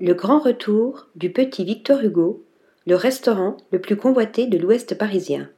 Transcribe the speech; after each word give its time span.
Le 0.00 0.14
grand 0.14 0.38
retour 0.38 1.08
du 1.16 1.32
petit 1.32 1.64
Victor 1.64 2.00
Hugo, 2.04 2.44
le 2.86 2.94
restaurant 2.94 3.56
le 3.72 3.80
plus 3.80 3.96
convoité 3.96 4.46
de 4.46 4.56
l'ouest 4.56 4.96
parisien. 4.96 5.50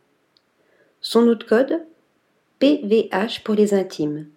Son 1.03 1.27
de 1.27 1.35
code? 1.35 1.83
PVH 2.58 3.42
pour 3.45 3.54
les 3.54 3.74
intimes. 3.74 4.29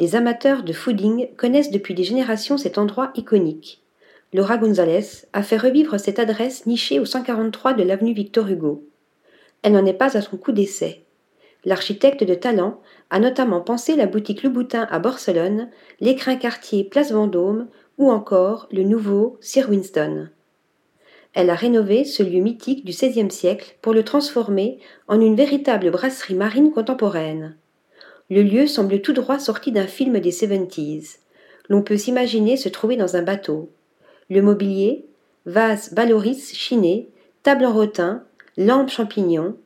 Les 0.00 0.16
amateurs 0.16 0.64
de 0.64 0.72
fooding 0.72 1.28
connaissent 1.36 1.70
depuis 1.70 1.94
des 1.94 2.02
générations 2.02 2.58
cet 2.58 2.76
endroit 2.76 3.12
iconique. 3.14 3.84
Laura 4.32 4.58
Gonzalez 4.58 5.28
a 5.32 5.44
fait 5.44 5.58
revivre 5.58 6.00
cette 6.00 6.18
adresse 6.18 6.66
nichée 6.66 6.98
au 6.98 7.04
143 7.04 7.74
de 7.74 7.84
l'avenue 7.84 8.14
Victor 8.14 8.48
Hugo. 8.48 8.82
Elle 9.62 9.74
n'en 9.74 9.86
est 9.86 9.92
pas 9.92 10.16
à 10.16 10.22
son 10.22 10.38
coup 10.38 10.50
d'essai. 10.50 11.04
L'architecte 11.64 12.24
de 12.24 12.34
talent 12.34 12.80
a 13.10 13.20
notamment 13.20 13.60
pensé 13.60 13.94
la 13.94 14.06
boutique 14.06 14.42
Louboutin 14.42 14.88
à 14.90 14.98
Barcelone, 14.98 15.68
l'écrin 16.00 16.34
quartier 16.34 16.82
Place 16.82 17.12
Vendôme 17.12 17.68
ou 17.98 18.10
encore 18.10 18.68
le 18.70 18.82
nouveau 18.82 19.38
Sir 19.40 19.68
Winston. 19.70 20.28
Elle 21.32 21.50
a 21.50 21.54
rénové 21.54 22.04
ce 22.04 22.22
lieu 22.22 22.40
mythique 22.40 22.84
du 22.84 22.92
XVIe 22.92 23.30
siècle 23.30 23.76
pour 23.82 23.92
le 23.92 24.04
transformer 24.04 24.78
en 25.06 25.20
une 25.20 25.36
véritable 25.36 25.90
brasserie 25.90 26.34
marine 26.34 26.72
contemporaine. 26.72 27.56
Le 28.30 28.42
lieu 28.42 28.66
semble 28.66 29.02
tout 29.02 29.12
droit 29.12 29.38
sorti 29.38 29.70
d'un 29.70 29.86
film 29.86 30.18
des 30.18 30.30
70s. 30.30 31.18
L'on 31.68 31.82
peut 31.82 31.96
s'imaginer 31.96 32.56
se 32.56 32.68
trouver 32.68 32.96
dans 32.96 33.16
un 33.16 33.22
bateau. 33.22 33.70
Le 34.30 34.42
mobilier, 34.42 35.04
vase 35.44 35.92
Valoris 35.92 36.54
chiné, 36.54 37.08
table 37.42 37.66
en 37.66 37.72
rotin, 37.72 38.24
lampe 38.56 38.90
champignon. 38.90 39.56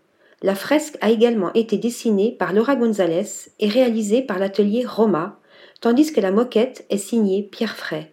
La 0.42 0.54
fresque 0.54 0.98
a 1.00 1.10
également 1.10 1.52
été 1.54 1.78
dessinée 1.78 2.36
par 2.38 2.52
Laura 2.52 2.76
Gonzalez 2.76 3.48
et 3.60 3.68
réalisée 3.68 4.22
par 4.22 4.38
l'atelier 4.38 4.84
Roma, 4.86 5.38
tandis 5.80 6.12
que 6.12 6.20
la 6.20 6.32
moquette 6.32 6.84
est 6.90 6.98
signée 6.98 7.42
Pierre 7.42 7.76
Fray. 7.76 8.08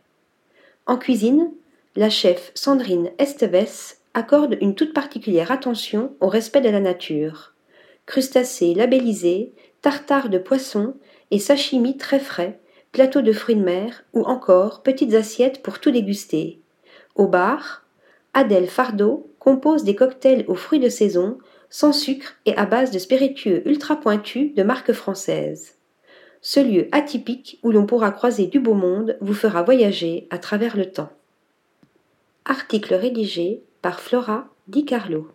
En 0.87 0.95
cuisine, 0.97 1.51
la 1.97 2.09
chef 2.09 2.51
Sandrine 2.55 3.11
Esteves 3.19 3.97
accorde 4.13 4.57
une 4.61 4.73
toute 4.73 4.93
particulière 4.93 5.51
attention 5.51 6.15
au 6.21 6.29
respect 6.29 6.61
de 6.61 6.69
la 6.69 6.79
nature. 6.79 7.53
Crustacés 8.05 8.73
labellisés, 8.73 9.51
tartare 9.81 10.29
de 10.29 10.37
poisson 10.37 10.95
et 11.29 11.39
sashimi 11.39 11.97
très 11.97 12.19
frais, 12.19 12.61
plateau 12.93 13.21
de 13.21 13.33
fruits 13.33 13.57
de 13.57 13.63
mer 13.63 14.05
ou 14.13 14.23
encore 14.23 14.81
petites 14.81 15.13
assiettes 15.13 15.61
pour 15.61 15.79
tout 15.79 15.91
déguster. 15.91 16.61
Au 17.15 17.27
bar, 17.27 17.83
Adèle 18.33 18.69
Fardeau 18.69 19.29
compose 19.39 19.83
des 19.83 19.95
cocktails 19.95 20.45
aux 20.47 20.55
fruits 20.55 20.79
de 20.79 20.89
saison, 20.89 21.37
sans 21.69 21.91
sucre 21.91 22.35
et 22.45 22.55
à 22.55 22.65
base 22.65 22.91
de 22.91 22.99
spiritueux 22.99 23.67
ultra 23.67 23.97
pointus 23.99 24.55
de 24.55 24.63
marque 24.63 24.93
française. 24.93 25.76
Ce 26.49 26.61
lieu 26.61 26.87
atypique 26.93 27.59
où 27.61 27.73
l'on 27.73 27.85
pourra 27.85 28.09
croiser 28.11 28.47
du 28.47 28.61
beau 28.61 28.73
monde 28.73 29.17
vous 29.19 29.33
fera 29.33 29.63
voyager 29.63 30.27
à 30.29 30.37
travers 30.37 30.77
le 30.77 30.89
temps. 30.89 31.11
Article 32.45 32.93
rédigé 32.93 33.63
par 33.81 33.99
Flora 33.99 34.47
Di 34.69 34.85
Carlo. 34.85 35.27